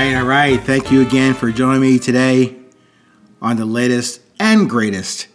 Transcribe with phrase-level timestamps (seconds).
[0.00, 0.60] right, all right.
[0.62, 2.56] Thank you again for joining me today
[3.42, 5.28] on the latest and greatest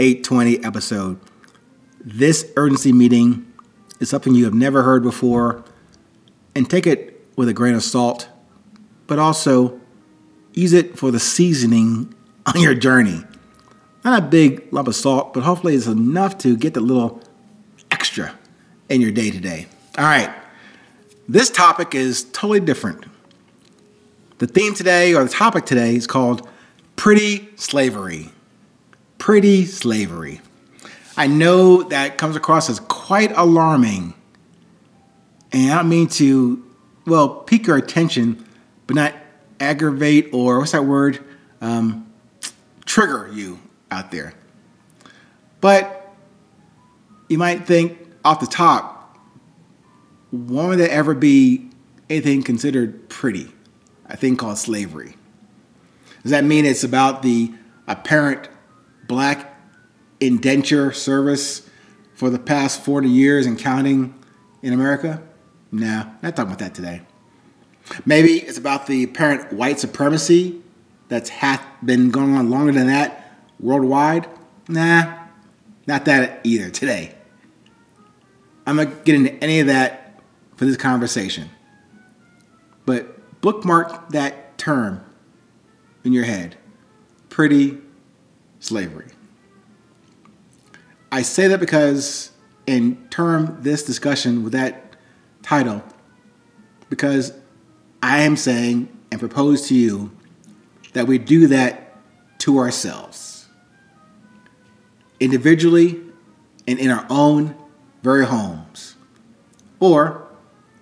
[0.00, 1.20] 820 episode.
[2.00, 3.46] This urgency meeting
[4.00, 5.62] is something you have never heard before,
[6.56, 8.28] and take it with a grain of salt,
[9.06, 9.80] but also
[10.52, 12.12] use it for the seasoning
[12.44, 13.22] on your journey.
[14.04, 17.22] Not a big lump of salt, but hopefully it's enough to get the little
[17.92, 18.36] extra
[18.88, 19.66] in your day to day.
[19.96, 20.34] All right,
[21.28, 23.04] this topic is totally different.
[24.38, 26.48] The theme today, or the topic today, is called
[26.94, 28.30] Pretty Slavery.
[29.18, 30.40] Pretty Slavery.
[31.16, 34.14] I know that comes across as quite alarming.
[35.50, 36.64] And I don't mean to,
[37.04, 38.46] well, pique your attention,
[38.86, 39.14] but not
[39.58, 41.18] aggravate or what's that word?
[41.60, 42.08] Um,
[42.84, 43.58] trigger you
[43.90, 44.34] out there.
[45.60, 46.14] But
[47.28, 49.18] you might think off the top,
[50.30, 51.70] would there ever be
[52.08, 53.50] anything considered pretty?
[54.08, 55.16] A thing called slavery.
[56.22, 57.52] Does that mean it's about the
[57.86, 58.48] apparent
[59.06, 59.54] black
[60.20, 61.68] indenture service
[62.14, 64.14] for the past 40 years and counting
[64.62, 65.22] in America?
[65.70, 67.02] No, not talking about that today.
[68.04, 70.60] Maybe it's about the apparent white supremacy
[71.08, 74.28] that's hath been going on longer than that worldwide.
[74.68, 75.26] Nah,
[75.86, 77.14] not that either today.
[78.66, 80.20] I'm not getting into any of that
[80.56, 81.48] for this conversation.
[83.40, 85.04] Bookmark that term
[86.04, 86.56] in your head
[87.28, 87.78] pretty
[88.60, 89.06] slavery.
[91.10, 92.32] I say that because,
[92.66, 94.96] in term this discussion with that
[95.42, 95.82] title,
[96.90, 97.32] because
[98.02, 100.10] I am saying and propose to you
[100.92, 101.96] that we do that
[102.40, 103.46] to ourselves,
[105.20, 106.00] individually
[106.66, 107.54] and in our own
[108.02, 108.96] very homes,
[109.80, 110.28] or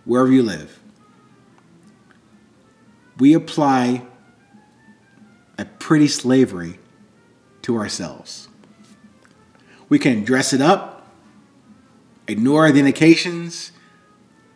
[0.04, 0.80] wherever you live.
[3.18, 4.02] We apply
[5.58, 6.78] a pretty slavery
[7.62, 8.48] to ourselves.
[9.88, 11.06] We can dress it up,
[12.28, 13.72] ignore the indications,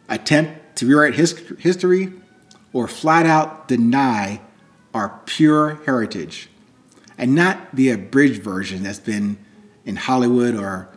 [0.09, 2.13] attempt to rewrite history,
[2.73, 4.41] or flat out deny
[4.93, 6.49] our pure heritage
[7.17, 9.39] and not the abridged version that's been
[9.85, 10.89] in Hollywood or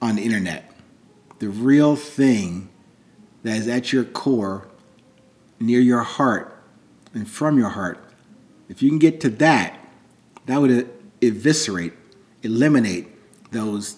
[0.00, 0.72] on the internet.
[1.38, 2.68] The real thing
[3.42, 4.68] that is at your core,
[5.58, 6.55] near your heart,
[7.16, 7.98] and from your heart.
[8.68, 9.78] If you can get to that,
[10.44, 11.94] that would eviscerate,
[12.42, 13.08] eliminate
[13.50, 13.96] those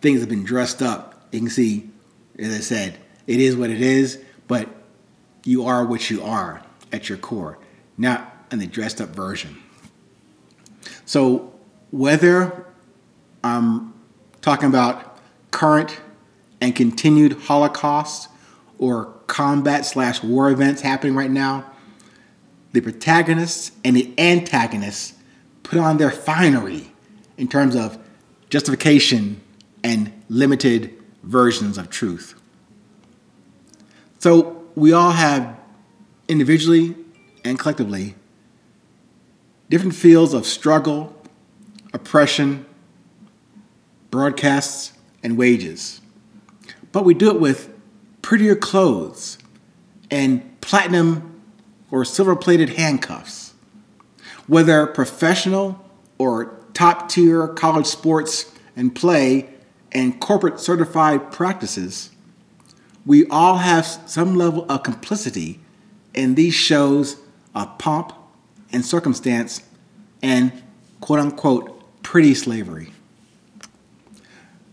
[0.00, 1.26] things that have been dressed up.
[1.32, 1.90] You can see,
[2.38, 4.68] as I said, it is what it is, but
[5.44, 7.58] you are what you are at your core,
[7.98, 9.60] not in the dressed up version.
[11.04, 11.52] So,
[11.90, 12.66] whether
[13.42, 13.92] I'm
[14.42, 15.18] talking about
[15.50, 16.00] current
[16.60, 18.28] and continued Holocaust
[18.78, 21.69] or combat slash war events happening right now,
[22.72, 25.14] the protagonists and the antagonists
[25.62, 26.92] put on their finery
[27.36, 27.98] in terms of
[28.48, 29.40] justification
[29.82, 32.34] and limited versions of truth.
[34.18, 35.58] So we all have
[36.28, 36.94] individually
[37.44, 38.14] and collectively
[39.68, 41.16] different fields of struggle,
[41.92, 42.66] oppression,
[44.10, 44.92] broadcasts,
[45.22, 46.00] and wages.
[46.92, 47.72] But we do it with
[48.22, 49.38] prettier clothes
[50.10, 51.29] and platinum
[51.90, 53.54] or silver plated handcuffs.
[54.46, 55.84] Whether professional
[56.18, 59.50] or top tier college sports and play
[59.92, 62.10] and corporate certified practices,
[63.04, 65.60] we all have some level of complicity
[66.14, 67.16] in these shows
[67.54, 68.12] of pomp
[68.72, 69.62] and circumstance
[70.22, 70.62] and
[71.00, 72.92] quote unquote pretty slavery.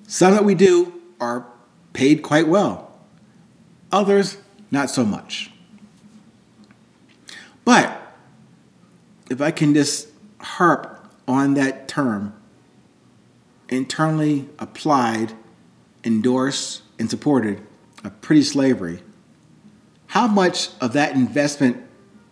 [0.07, 1.47] Some that we do are
[1.93, 2.91] paid quite well,
[3.91, 4.37] others
[4.71, 5.51] not so much.
[7.67, 8.15] But
[9.29, 10.07] if I can just
[10.39, 12.33] harp on that term,
[13.67, 15.33] internally applied,
[16.01, 17.61] endorsed, and supported
[18.05, 19.01] a pretty slavery,
[20.05, 21.85] how much of that investment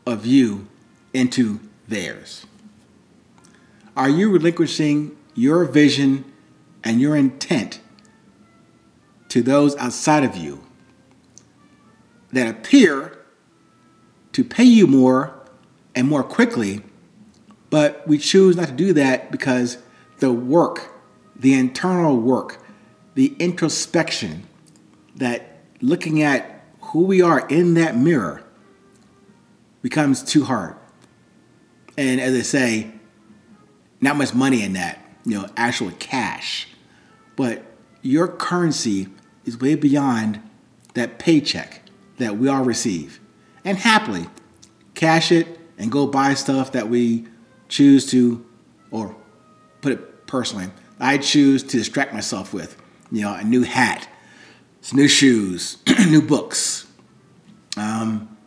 [0.06, 0.70] of you
[1.14, 2.46] into theirs?
[3.98, 6.32] Are you relinquishing your vision
[6.82, 7.82] and your intent
[9.28, 10.64] to those outside of you
[12.32, 13.25] that appear
[14.36, 15.34] to pay you more
[15.96, 16.82] and more quickly
[17.76, 19.78] but we choose not to do that because
[20.20, 20.94] the work,
[21.36, 22.64] the internal work,
[23.16, 24.48] the introspection,
[25.18, 28.44] that looking at who we are in that mirror
[29.82, 30.78] becomes too hard.
[31.98, 32.92] And as I say,
[34.00, 36.68] not much money in that, you know, actual cash.
[37.36, 37.66] But
[38.02, 39.08] your currency
[39.44, 40.40] is way beyond
[40.94, 41.82] that paycheck
[42.20, 43.20] that we all receive.
[43.66, 44.28] And happily,
[44.94, 47.26] cash it and go buy stuff that we
[47.68, 48.46] choose to,
[48.92, 49.16] or
[49.82, 50.68] put it personally,
[51.00, 52.82] I choose to distract myself with.
[53.12, 54.08] You know, a new hat,
[54.82, 55.78] some new shoes,
[56.08, 56.88] new books,
[57.78, 58.38] um,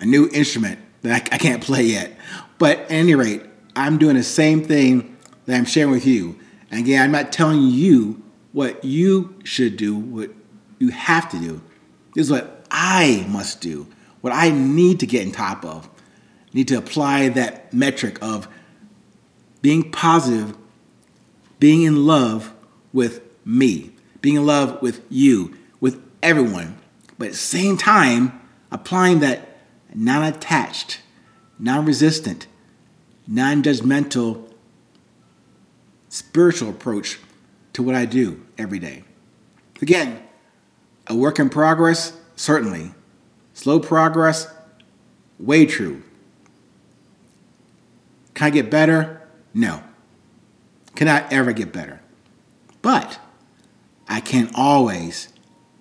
[0.00, 2.16] a new instrument that I, I can't play yet.
[2.58, 3.42] But at any rate,
[3.74, 5.16] I'm doing the same thing
[5.46, 6.38] that I'm sharing with you.
[6.70, 8.22] And again, I'm not telling you
[8.52, 10.30] what you should do, what
[10.78, 11.60] you have to do.
[12.14, 13.86] This is what I must do,
[14.22, 15.88] what I need to get on top of.
[16.54, 18.48] Need to apply that metric of
[19.60, 20.56] being positive,
[21.60, 22.52] being in love
[22.92, 26.78] with me, being in love with you, with everyone.
[27.18, 28.40] But at the same time,
[28.70, 29.58] applying that
[29.94, 31.00] non attached,
[31.58, 32.46] non resistant,
[33.26, 34.48] non judgmental
[36.08, 37.18] spiritual approach
[37.72, 39.04] to what I do every day.
[39.80, 40.22] Again,
[41.06, 42.92] a work in progress, certainly.
[43.54, 44.52] Slow progress,
[45.38, 46.02] way true.
[48.34, 49.20] Can I get better?
[49.52, 49.82] No.
[50.94, 52.00] Cannot ever get better.
[52.80, 53.18] But
[54.08, 55.28] I can always,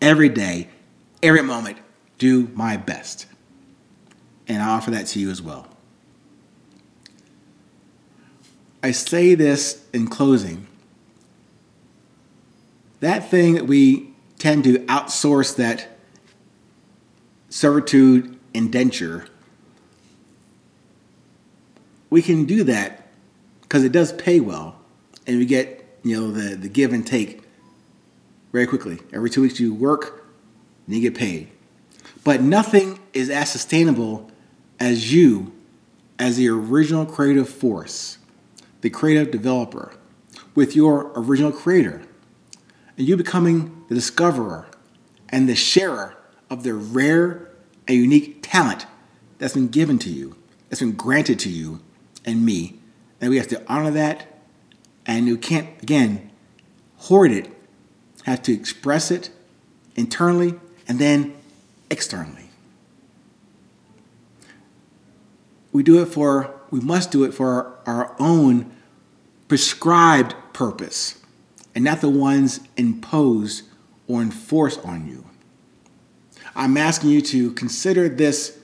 [0.01, 0.69] every day,
[1.23, 1.77] every moment,
[2.18, 3.25] do my best.
[4.47, 5.68] And I offer that to you as well.
[8.83, 10.68] I say this in closing.
[13.00, 15.91] That thing that we tend to outsource that
[17.51, 19.27] servitude indenture,
[22.09, 23.09] we can do that
[23.62, 24.75] because it does pay well
[25.27, 27.44] and we get, you know, the, the give and take
[28.51, 29.00] very quickly.
[29.13, 30.25] Every two weeks you work
[30.88, 31.50] and you get paid.
[32.24, 34.31] But nothing is as sustainable
[34.80, 35.54] as you
[36.18, 38.18] as the original creative force
[38.81, 39.94] the creative developer,
[40.56, 42.01] with your original creator,
[42.97, 44.68] and you becoming the discoverer
[45.30, 46.18] and the sharer
[46.51, 47.50] of the rare
[47.88, 48.86] and unique talent
[49.39, 50.36] that's been given to you,
[50.69, 51.80] that's been granted to you
[52.25, 52.77] and me.
[53.19, 54.27] And we have to honor that,
[55.06, 56.30] and you can't, again,
[56.98, 57.50] hoard it,
[58.25, 59.31] have to express it
[59.95, 61.36] internally and then
[61.89, 62.50] externally.
[65.71, 68.71] We do it for we must do it for our own
[69.47, 71.21] prescribed purpose
[71.75, 73.63] and not the ones imposed
[74.07, 75.25] or enforced on you.
[76.56, 78.57] I'm asking you to consider this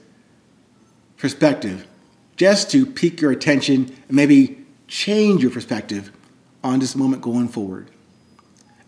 [1.17, 1.87] perspective
[2.35, 6.11] just to pique your attention and maybe change your perspective
[6.63, 7.89] on this moment going forward.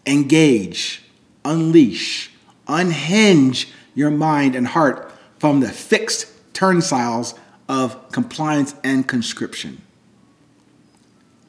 [0.06, 1.04] Engage,
[1.44, 2.31] unleash,
[2.68, 7.36] unhinge your mind and heart from the fixed turnstiles
[7.68, 9.81] of compliance and conscription.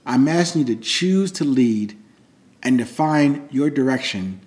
[0.07, 1.97] I'm asking you to choose to lead
[2.63, 4.41] and define your direction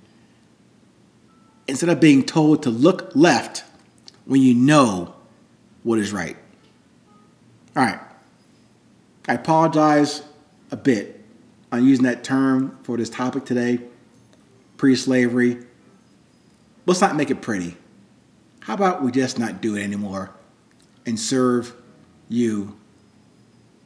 [1.68, 3.63] instead of being told to look left
[4.25, 5.15] when you know
[5.83, 6.38] what is right.
[7.75, 8.00] All right.
[9.27, 10.24] I apologize
[10.71, 11.24] a bit
[11.71, 13.80] on using that term for this topic today
[14.77, 15.60] pre slavery.
[16.86, 17.78] Let's not make it pretty.
[18.61, 20.33] How about we just not do it anymore?
[21.06, 21.73] and serve
[22.30, 22.78] you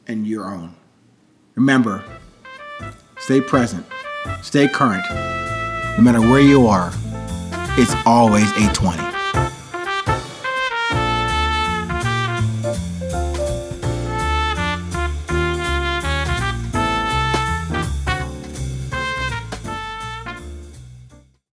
[0.06, 0.74] and your own.
[1.54, 2.04] Remember,
[3.18, 3.84] stay present,
[4.42, 5.04] stay current.
[5.96, 6.92] No matter where you are,
[7.78, 9.07] it's always 820.